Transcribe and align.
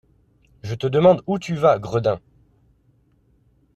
Je 0.63 0.73
te 0.73 0.87
demande 0.87 1.21
où 1.27 1.37
tu 1.37 1.53
vas, 1.53 1.77
gredin? 1.77 2.19